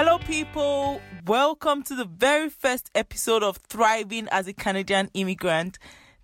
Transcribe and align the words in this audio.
Hello, 0.00 0.16
people. 0.18 1.00
Welcome 1.26 1.82
to 1.82 1.96
the 1.96 2.04
very 2.04 2.50
first 2.50 2.88
episode 2.94 3.42
of 3.42 3.56
Thriving 3.56 4.28
as 4.30 4.46
a 4.46 4.52
Canadian 4.52 5.10
Immigrant. 5.12 5.76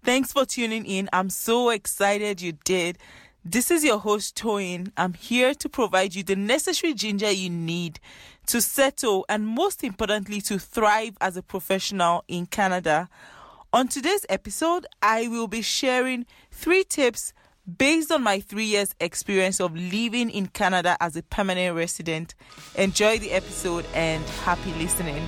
Thanks 0.04 0.32
for 0.32 0.46
tuning 0.46 0.87
in. 0.87 1.11
I'm 1.12 1.29
so 1.29 1.71
excited 1.71 2.41
you 2.41 2.52
did. 2.52 2.98
This 3.45 3.73
is 3.73 3.82
your 3.82 3.98
host, 3.98 4.37
Toyin. 4.37 4.93
I'm 4.96 5.14
here 5.14 5.55
to 5.55 5.68
provide 5.68 6.14
you 6.14 6.23
the 6.23 6.37
necessary 6.37 6.95
ginger 6.95 7.32
you 7.32 7.50
need 7.50 7.98
to 8.46 8.61
settle 8.61 9.27
and, 9.29 9.45
most 9.45 9.82
importantly, 9.82 10.41
to 10.43 10.61
thrive 10.61 11.16
as 11.20 11.36
a 11.36 11.43
professional 11.43 12.22
in 12.29 12.46
Canada. 12.46 13.09
On 13.72 13.88
today's 13.88 14.25
episode, 14.29 14.86
I 15.02 15.27
will 15.27 15.48
be 15.48 15.62
sharing 15.62 16.27
three 16.52 16.84
tips 16.84 17.32
based 17.79 18.12
on 18.12 18.23
my 18.23 18.41
three 18.41 18.65
years 18.65 18.95
experience 19.01 19.61
of 19.61 19.75
living 19.75 20.31
in 20.31 20.46
Canada 20.49 20.96
as 21.01 21.17
a 21.17 21.23
permanent 21.23 21.77
resident. 21.77 22.35
Enjoy 22.77 23.18
the 23.18 23.32
episode 23.32 23.86
and 23.95 24.25
happy 24.45 24.72
listening. 24.75 25.27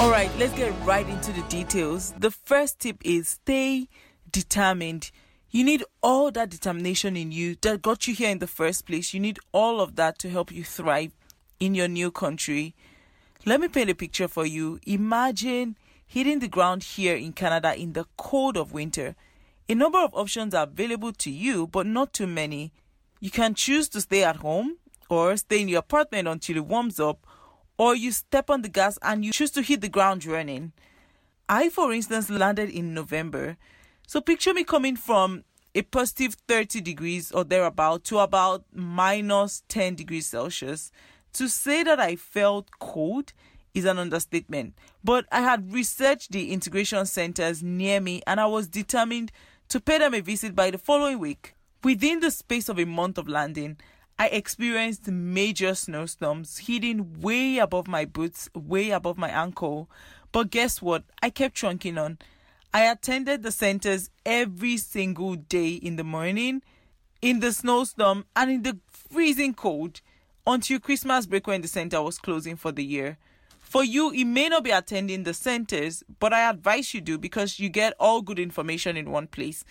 All 0.00 0.10
right, 0.10 0.30
let's 0.38 0.52
get 0.54 0.74
right 0.84 1.08
into 1.08 1.32
the 1.32 1.42
details. 1.42 2.12
The 2.18 2.30
first 2.30 2.80
tip 2.80 2.98
is 3.04 3.28
stay 3.28 3.88
determined. 4.30 5.10
You 5.50 5.62
need 5.62 5.84
all 6.02 6.32
that 6.32 6.50
determination 6.50 7.16
in 7.16 7.30
you 7.30 7.56
that 7.62 7.80
got 7.80 8.08
you 8.08 8.14
here 8.14 8.30
in 8.30 8.40
the 8.40 8.48
first 8.48 8.86
place. 8.86 9.14
You 9.14 9.20
need 9.20 9.38
all 9.52 9.80
of 9.80 9.94
that 9.96 10.18
to 10.18 10.28
help 10.28 10.50
you 10.50 10.64
thrive 10.64 11.12
in 11.60 11.76
your 11.76 11.86
new 11.86 12.10
country. 12.10 12.74
Let 13.46 13.60
me 13.60 13.68
paint 13.68 13.88
a 13.88 13.94
picture 13.94 14.26
for 14.26 14.44
you. 14.44 14.80
Imagine 14.84 15.76
hitting 16.06 16.38
the 16.38 16.48
ground 16.48 16.82
here 16.82 17.16
in 17.16 17.32
Canada 17.32 17.74
in 17.74 17.92
the 17.92 18.06
cold 18.16 18.56
of 18.56 18.72
winter. 18.72 19.14
A 19.68 19.74
number 19.74 19.98
of 19.98 20.14
options 20.14 20.54
are 20.54 20.64
available 20.64 21.12
to 21.12 21.30
you, 21.30 21.66
but 21.66 21.86
not 21.86 22.12
too 22.12 22.26
many. 22.26 22.72
You 23.20 23.30
can 23.30 23.54
choose 23.54 23.88
to 23.90 24.00
stay 24.00 24.22
at 24.22 24.36
home 24.36 24.76
or 25.08 25.36
stay 25.36 25.62
in 25.62 25.68
your 25.68 25.80
apartment 25.80 26.28
until 26.28 26.56
it 26.56 26.66
warms 26.66 27.00
up, 27.00 27.26
or 27.78 27.94
you 27.94 28.12
step 28.12 28.50
on 28.50 28.62
the 28.62 28.68
gas 28.68 28.98
and 29.02 29.24
you 29.24 29.32
choose 29.32 29.50
to 29.52 29.62
hit 29.62 29.80
the 29.80 29.88
ground 29.88 30.24
running. 30.24 30.72
I, 31.48 31.68
for 31.68 31.92
instance, 31.92 32.30
landed 32.30 32.70
in 32.70 32.94
November. 32.94 33.56
So 34.06 34.20
picture 34.20 34.54
me 34.54 34.64
coming 34.64 34.96
from 34.96 35.44
a 35.74 35.82
positive 35.82 36.34
30 36.46 36.80
degrees 36.80 37.32
or 37.32 37.44
thereabout 37.44 38.04
to 38.04 38.18
about 38.18 38.64
minus 38.72 39.62
10 39.68 39.96
degrees 39.96 40.26
Celsius. 40.26 40.92
To 41.34 41.48
say 41.48 41.82
that 41.82 41.98
I 41.98 42.16
felt 42.16 42.68
cold 42.78 43.32
is 43.74 43.84
an 43.84 43.98
understatement. 43.98 44.74
But 45.02 45.26
I 45.30 45.40
had 45.40 45.72
researched 45.72 46.32
the 46.32 46.52
integration 46.52 47.04
centers 47.06 47.62
near 47.62 48.00
me 48.00 48.22
and 48.26 48.40
I 48.40 48.46
was 48.46 48.68
determined 48.68 49.32
to 49.68 49.80
pay 49.80 49.98
them 49.98 50.14
a 50.14 50.20
visit 50.20 50.54
by 50.54 50.70
the 50.70 50.78
following 50.78 51.18
week. 51.18 51.54
Within 51.82 52.20
the 52.20 52.30
space 52.30 52.68
of 52.68 52.78
a 52.78 52.86
month 52.86 53.18
of 53.18 53.28
landing, 53.28 53.76
I 54.18 54.28
experienced 54.28 55.08
major 55.08 55.74
snowstorms 55.74 56.58
hitting 56.58 57.20
way 57.20 57.58
above 57.58 57.88
my 57.88 58.04
boots, 58.04 58.48
way 58.54 58.90
above 58.90 59.18
my 59.18 59.28
ankle. 59.28 59.90
But 60.30 60.50
guess 60.50 60.80
what? 60.80 61.04
I 61.20 61.30
kept 61.30 61.56
trunking 61.56 62.00
on. 62.00 62.18
I 62.72 62.82
attended 62.90 63.42
the 63.42 63.52
centers 63.52 64.10
every 64.24 64.76
single 64.76 65.34
day 65.34 65.74
in 65.74 65.96
the 65.96 66.04
morning, 66.04 66.62
in 67.20 67.40
the 67.40 67.52
snowstorm, 67.52 68.24
and 68.34 68.50
in 68.50 68.62
the 68.62 68.78
freezing 68.88 69.54
cold 69.54 70.00
until 70.46 70.78
Christmas 70.78 71.26
break 71.26 71.46
when 71.46 71.62
the 71.62 71.68
center 71.68 72.00
was 72.02 72.18
closing 72.18 72.56
for 72.56 72.72
the 72.72 72.84
year. 72.84 73.18
For 73.74 73.82
you, 73.82 74.12
it 74.12 74.26
may 74.26 74.48
not 74.48 74.62
be 74.62 74.70
attending 74.70 75.24
the 75.24 75.34
centers, 75.34 76.04
but 76.20 76.32
I 76.32 76.48
advise 76.48 76.94
you 76.94 77.00
do 77.00 77.18
because 77.18 77.58
you 77.58 77.68
get 77.68 77.92
all 77.98 78.22
good 78.22 78.38
information 78.38 78.96
in 78.96 79.10
one 79.10 79.26
place. 79.26 79.64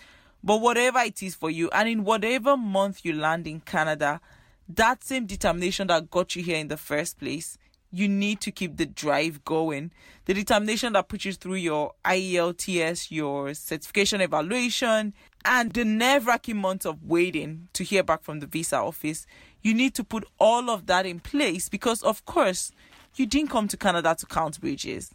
But 0.44 0.60
whatever 0.60 1.00
it 1.00 1.24
is 1.24 1.36
for 1.36 1.50
you, 1.50 1.70
and 1.70 1.88
in 1.88 2.04
whatever 2.04 2.58
month 2.58 3.06
you 3.06 3.14
land 3.14 3.48
in 3.48 3.62
Canada, 3.62 4.20
that 4.68 5.06
same 5.06 5.26
determination 5.26 5.88
that 5.88 6.12
got 6.12 6.36
you 6.36 6.44
here 6.44 6.58
in 6.58 6.68
the 6.68 6.76
first 6.76 7.18
place, 7.18 7.58
you 7.92 8.10
need 8.10 8.42
to 8.42 8.52
keep 8.52 8.76
the 8.76 8.86
drive 8.86 9.46
going. 9.46 9.92
The 10.26 10.34
determination 10.34 10.92
that 10.92 11.08
puts 11.08 11.24
you 11.24 11.32
through 11.32 11.56
your 11.56 11.94
IELTS, 12.04 13.10
your 13.10 13.54
certification 13.54 14.20
evaluation, 14.20 15.14
and 15.46 15.72
the 15.72 15.86
nerve 15.86 16.28
wracking 16.28 16.58
months 16.58 16.86
of 16.86 17.02
waiting 17.06 17.70
to 17.72 17.86
hear 17.86 18.04
back 18.04 18.22
from 18.22 18.42
the 18.42 18.48
visa 18.48 18.80
office. 18.80 19.26
You 19.62 19.74
need 19.74 19.96
to 19.96 20.04
put 20.04 20.26
all 20.40 20.70
of 20.70 20.88
that 20.88 21.06
in 21.06 21.22
place 21.22 21.70
because, 21.70 22.04
of 22.04 22.26
course, 22.26 22.74
you 23.16 23.26
didn't 23.26 23.50
come 23.50 23.68
to 23.68 23.78
Canada 23.78 24.16
to 24.18 24.26
count 24.26 24.60
bridges. 24.60 25.12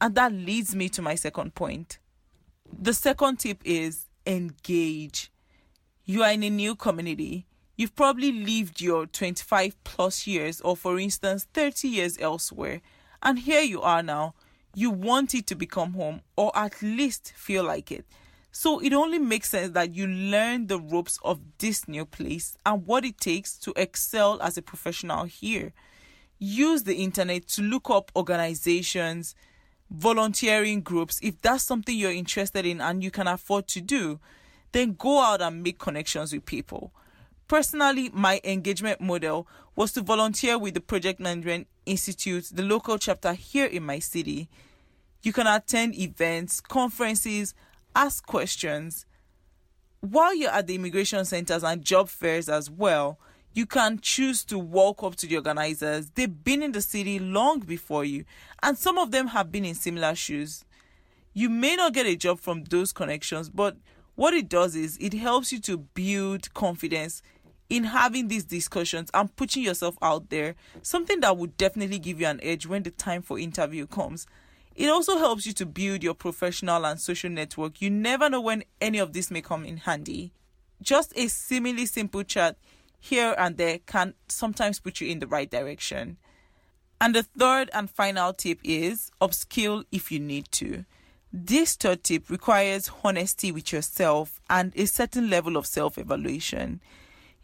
And 0.00 0.14
that 0.14 0.32
leads 0.32 0.74
me 0.74 0.88
to 0.90 1.02
my 1.02 1.14
second 1.14 1.54
point. 1.54 1.98
The 2.80 2.92
second 2.92 3.40
tip 3.40 3.60
is 3.64 4.06
engage. 4.26 5.32
You 6.04 6.22
are 6.22 6.32
in 6.32 6.42
a 6.42 6.50
new 6.50 6.74
community. 6.74 7.46
You've 7.76 7.94
probably 7.94 8.32
lived 8.32 8.80
your 8.80 9.06
25 9.06 9.82
plus 9.84 10.26
years, 10.26 10.60
or 10.60 10.76
for 10.76 10.98
instance, 10.98 11.46
30 11.54 11.88
years 11.88 12.18
elsewhere. 12.20 12.80
And 13.22 13.38
here 13.38 13.62
you 13.62 13.82
are 13.82 14.02
now. 14.02 14.34
You 14.74 14.90
want 14.90 15.34
it 15.34 15.46
to 15.48 15.54
become 15.54 15.94
home, 15.94 16.22
or 16.36 16.50
at 16.56 16.82
least 16.82 17.32
feel 17.36 17.64
like 17.64 17.90
it. 17.90 18.04
So 18.50 18.80
it 18.80 18.92
only 18.92 19.18
makes 19.18 19.50
sense 19.50 19.72
that 19.72 19.94
you 19.94 20.06
learn 20.06 20.66
the 20.66 20.80
ropes 20.80 21.18
of 21.22 21.40
this 21.58 21.86
new 21.86 22.04
place 22.04 22.56
and 22.66 22.86
what 22.86 23.04
it 23.04 23.18
takes 23.18 23.56
to 23.58 23.72
excel 23.76 24.40
as 24.42 24.56
a 24.56 24.62
professional 24.62 25.24
here 25.24 25.72
use 26.38 26.84
the 26.84 26.96
internet 26.96 27.48
to 27.48 27.62
look 27.62 27.90
up 27.90 28.12
organizations, 28.14 29.34
volunteering 29.90 30.80
groups. 30.80 31.18
If 31.22 31.40
that's 31.40 31.64
something 31.64 31.96
you're 31.96 32.12
interested 32.12 32.64
in 32.66 32.80
and 32.80 33.02
you 33.02 33.10
can 33.10 33.26
afford 33.26 33.66
to 33.68 33.80
do, 33.80 34.20
then 34.72 34.94
go 34.98 35.20
out 35.20 35.40
and 35.40 35.62
make 35.62 35.78
connections 35.78 36.32
with 36.32 36.44
people. 36.44 36.92
Personally, 37.48 38.10
my 38.12 38.40
engagement 38.44 39.00
model 39.00 39.48
was 39.74 39.92
to 39.92 40.02
volunteer 40.02 40.58
with 40.58 40.74
the 40.74 40.80
Project 40.80 41.18
Management 41.18 41.66
Institute, 41.86 42.50
the 42.52 42.62
local 42.62 42.98
chapter 42.98 43.32
here 43.32 43.66
in 43.66 43.82
my 43.84 43.98
city. 43.98 44.48
You 45.22 45.32
can 45.32 45.46
attend 45.46 45.98
events, 45.98 46.60
conferences, 46.60 47.54
ask 47.96 48.26
questions. 48.26 49.06
While 50.00 50.34
you're 50.34 50.50
at 50.50 50.66
the 50.66 50.74
immigration 50.74 51.24
centers 51.24 51.64
and 51.64 51.82
job 51.82 52.08
fairs 52.08 52.48
as 52.50 52.70
well, 52.70 53.18
you 53.52 53.66
can 53.66 53.98
choose 54.00 54.44
to 54.44 54.58
walk 54.58 55.02
up 55.02 55.16
to 55.16 55.26
the 55.26 55.36
organizers. 55.36 56.10
They've 56.10 56.44
been 56.44 56.62
in 56.62 56.72
the 56.72 56.80
city 56.80 57.18
long 57.18 57.60
before 57.60 58.04
you, 58.04 58.24
and 58.62 58.78
some 58.78 58.98
of 58.98 59.10
them 59.10 59.28
have 59.28 59.50
been 59.50 59.64
in 59.64 59.74
similar 59.74 60.14
shoes. 60.14 60.64
You 61.34 61.48
may 61.48 61.76
not 61.76 61.92
get 61.92 62.06
a 62.06 62.16
job 62.16 62.40
from 62.40 62.64
those 62.64 62.92
connections, 62.92 63.48
but 63.48 63.76
what 64.14 64.34
it 64.34 64.48
does 64.48 64.74
is 64.74 64.98
it 65.00 65.14
helps 65.14 65.52
you 65.52 65.60
to 65.60 65.78
build 65.78 66.52
confidence 66.54 67.22
in 67.70 67.84
having 67.84 68.28
these 68.28 68.44
discussions 68.44 69.10
and 69.12 69.34
putting 69.36 69.62
yourself 69.62 69.96
out 70.00 70.30
there, 70.30 70.54
something 70.82 71.20
that 71.20 71.36
would 71.36 71.56
definitely 71.56 71.98
give 71.98 72.20
you 72.20 72.26
an 72.26 72.40
edge 72.42 72.66
when 72.66 72.82
the 72.82 72.90
time 72.90 73.22
for 73.22 73.38
interview 73.38 73.86
comes. 73.86 74.26
It 74.74 74.88
also 74.88 75.18
helps 75.18 75.44
you 75.46 75.52
to 75.54 75.66
build 75.66 76.02
your 76.02 76.14
professional 76.14 76.86
and 76.86 77.00
social 77.00 77.30
network. 77.30 77.82
You 77.82 77.90
never 77.90 78.30
know 78.30 78.40
when 78.40 78.64
any 78.80 78.98
of 78.98 79.12
this 79.12 79.30
may 79.30 79.40
come 79.40 79.64
in 79.64 79.78
handy. 79.78 80.32
Just 80.80 81.12
a 81.16 81.28
seemingly 81.28 81.84
simple 81.86 82.22
chat 82.22 82.56
here 82.98 83.34
and 83.38 83.56
there 83.56 83.78
can 83.78 84.14
sometimes 84.28 84.80
put 84.80 85.00
you 85.00 85.08
in 85.08 85.20
the 85.20 85.26
right 85.26 85.50
direction. 85.50 86.18
And 87.00 87.14
the 87.14 87.22
third 87.22 87.70
and 87.72 87.88
final 87.88 88.32
tip 88.32 88.58
is 88.64 89.10
upskill 89.20 89.84
if 89.92 90.10
you 90.10 90.18
need 90.18 90.50
to. 90.52 90.84
This 91.32 91.76
third 91.76 92.02
tip 92.04 92.30
requires 92.30 92.90
honesty 93.04 93.52
with 93.52 93.72
yourself 93.72 94.40
and 94.48 94.72
a 94.74 94.86
certain 94.86 95.30
level 95.30 95.56
of 95.56 95.66
self 95.66 95.98
evaluation. 95.98 96.80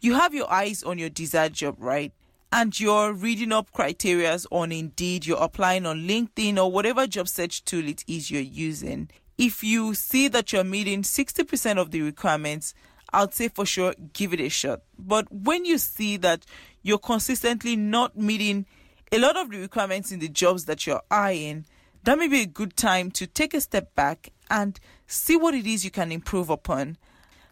You 0.01 0.15
have 0.15 0.33
your 0.33 0.51
eyes 0.51 0.83
on 0.83 0.97
your 0.97 1.09
desired 1.09 1.53
job, 1.53 1.75
right? 1.79 2.11
And 2.51 2.77
you're 2.79 3.13
reading 3.13 3.51
up 3.51 3.71
criteria 3.71 4.37
on 4.51 4.71
Indeed, 4.71 5.25
you're 5.25 5.41
applying 5.41 5.85
on 5.85 6.07
LinkedIn 6.07 6.57
or 6.57 6.71
whatever 6.71 7.07
job 7.07 7.27
search 7.27 7.63
tool 7.63 7.87
it 7.87 8.03
is 8.07 8.31
you're 8.31 8.41
using. 8.41 9.09
If 9.37 9.63
you 9.63 9.93
see 9.93 10.27
that 10.29 10.53
you're 10.53 10.63
meeting 10.63 11.01
60% 11.03 11.77
of 11.77 11.91
the 11.91 12.01
requirements 12.01 12.73
I'd 13.15 13.33
say 13.33 13.47
for 13.47 13.65
sure 13.65 13.95
give 14.11 14.33
it 14.33 14.41
a 14.41 14.49
shot. 14.49 14.81
But 14.99 15.31
when 15.31 15.63
you 15.63 15.77
see 15.77 16.17
that 16.17 16.45
you're 16.83 16.97
consistently 16.97 17.77
not 17.77 18.17
meeting 18.17 18.65
a 19.09 19.19
lot 19.19 19.37
of 19.37 19.49
the 19.49 19.57
requirements 19.57 20.11
in 20.11 20.19
the 20.19 20.27
jobs 20.27 20.65
that 20.65 20.85
you're 20.85 21.01
eyeing, 21.09 21.65
that 22.03 22.17
may 22.17 22.27
be 22.27 22.41
a 22.41 22.45
good 22.45 22.75
time 22.75 23.09
to 23.11 23.25
take 23.25 23.53
a 23.53 23.61
step 23.61 23.95
back 23.95 24.33
and 24.49 24.77
see 25.07 25.37
what 25.37 25.53
it 25.53 25.65
is 25.65 25.85
you 25.85 25.91
can 25.91 26.11
improve 26.11 26.49
upon. 26.49 26.97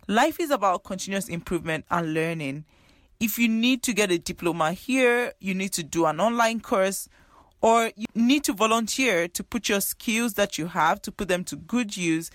Life 0.09 0.41
is 0.41 0.51
about 0.51 0.83
continuous 0.83 1.29
improvement 1.29 1.85
and 1.89 2.13
learning. 2.13 2.65
If 3.21 3.39
you 3.39 3.47
need 3.47 3.83
to 3.83 3.93
get 3.93 4.11
a 4.11 4.19
diploma 4.19 4.73
here, 4.73 5.31
you 5.39 5.55
need 5.55 5.71
to 5.73 5.83
do 5.83 6.05
an 6.05 6.19
online 6.19 6.59
course, 6.59 7.07
or 7.61 7.89
you 7.95 8.05
need 8.13 8.43
to 8.43 8.53
volunteer 8.53 9.29
to 9.29 9.43
put 9.45 9.69
your 9.69 9.79
skills 9.79 10.33
that 10.33 10.57
you 10.57 10.67
have 10.67 11.01
to 11.03 11.11
put 11.11 11.29
them 11.29 11.45
to 11.45 11.55
good 11.55 11.95
use 11.95 12.29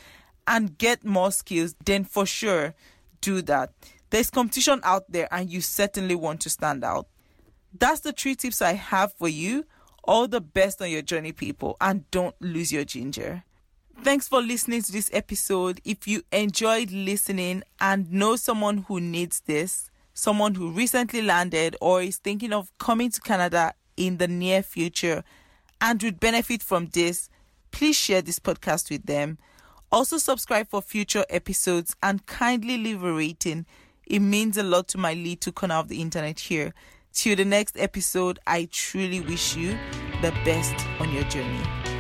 and 0.46 0.78
get 0.78 1.04
more 1.04 1.30
skills, 1.30 1.74
then 1.84 2.04
for 2.04 2.24
sure 2.24 2.74
do 3.20 3.42
that. 3.42 3.72
There's 4.10 4.30
competition 4.30 4.80
out 4.84 5.10
there 5.10 5.28
and 5.30 5.50
you 5.50 5.60
certainly 5.60 6.14
want 6.14 6.40
to 6.42 6.50
stand 6.50 6.84
out. 6.84 7.08
That's 7.78 8.00
the 8.00 8.12
three 8.12 8.34
tips 8.34 8.62
I 8.62 8.72
have 8.72 9.12
for 9.14 9.28
you. 9.28 9.64
All 10.04 10.26
the 10.26 10.40
best 10.40 10.80
on 10.80 10.90
your 10.90 11.02
journey, 11.02 11.32
people, 11.32 11.76
and 11.80 12.10
don't 12.10 12.34
lose 12.40 12.72
your 12.72 12.84
ginger. 12.84 13.44
Thanks 14.02 14.28
for 14.28 14.40
listening 14.40 14.82
to 14.82 14.92
this 14.92 15.10
episode. 15.12 15.80
If 15.84 16.06
you 16.08 16.22
enjoyed 16.32 16.90
listening 16.92 17.64
and 17.80 18.10
know 18.10 18.36
someone 18.36 18.78
who 18.88 19.00
needs 19.00 19.40
this, 19.40 19.90
someone 20.14 20.54
who 20.54 20.70
recently 20.70 21.20
landed 21.20 21.76
or 21.80 22.00
is 22.00 22.16
thinking 22.16 22.52
of 22.52 22.70
coming 22.78 23.10
to 23.10 23.20
Canada 23.20 23.74
in 23.96 24.16
the 24.16 24.28
near 24.28 24.62
future 24.62 25.24
and 25.80 26.02
would 26.02 26.20
benefit 26.20 26.62
from 26.62 26.86
this, 26.86 27.28
please 27.70 27.96
share 27.96 28.22
this 28.22 28.38
podcast 28.38 28.90
with 28.90 29.04
them. 29.04 29.36
Also, 29.90 30.18
subscribe 30.18 30.68
for 30.68 30.82
future 30.82 31.24
episodes 31.30 31.96
and 32.02 32.26
kindly 32.26 32.76
leave 32.76 33.02
a 33.02 33.12
rating. 33.12 33.64
It 34.06 34.20
means 34.20 34.56
a 34.56 34.62
lot 34.62 34.88
to 34.88 34.98
my 34.98 35.14
little 35.14 35.52
corner 35.52 35.76
of 35.76 35.88
the 35.88 36.02
internet 36.02 36.40
here. 36.40 36.74
Till 37.12 37.36
the 37.36 37.44
next 37.44 37.76
episode, 37.78 38.38
I 38.46 38.68
truly 38.70 39.20
wish 39.20 39.56
you 39.56 39.78
the 40.20 40.32
best 40.44 40.74
on 41.00 41.12
your 41.12 41.24
journey. 41.24 41.97